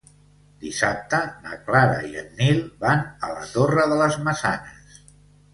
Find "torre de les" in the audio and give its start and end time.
3.53-4.19